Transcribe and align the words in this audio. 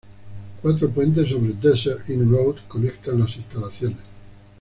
Cuatro 0.63 0.89
puentes 0.89 1.29
sobre 1.29 1.53
Desert 1.53 2.09
Inn 2.09 2.31
Road 2.31 2.55
conectan 2.67 3.19
las 3.19 3.35
instalaciones. 3.35 3.97